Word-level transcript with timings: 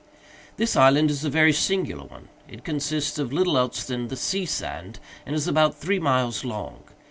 This 0.57 0.75
Island 0.75 1.11
is 1.11 1.23
a 1.23 1.29
very 1.29 1.53
singular 1.53 2.05
one. 2.05 2.29
It 2.47 2.63
consists 2.63 3.19
of 3.19 3.31
little 3.31 3.55
else 3.55 3.83
than 3.83 4.07
the 4.07 4.17
sea 4.17 4.47
sand, 4.47 4.99
and 5.27 5.35
is 5.35 5.47
about 5.47 5.75
three 5.75 5.99
miles 5.99 6.43
long. 6.43 6.81